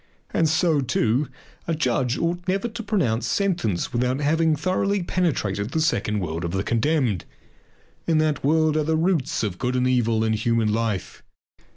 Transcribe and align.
And 0.33 0.49
so, 0.49 0.79
too, 0.81 1.27
a 1.67 1.75
judge 1.75 2.17
ought 2.17 2.47
never 2.47 2.67
to 2.67 2.81
pronounce 2.81 3.27
sentence 3.27 3.93
without 3.93 4.17
first 4.17 4.25
having 4.25 4.55
thoroughly 4.55 5.03
penetrated 5.03 5.69
the 5.73 5.79
second 5.79 6.21
world 6.21 6.43
of 6.43 6.49
the 6.53 6.63
condemned. 6.63 7.23
In 8.07 8.17
that 8.17 8.43
world 8.43 8.75
are 8.77 8.83
the 8.83 8.97
roots 8.97 9.43
of 9.43 9.59
good 9.59 9.75
and 9.75 9.85
evil 9.87 10.23
in 10.23 10.33
human 10.33 10.73
life. 10.73 11.21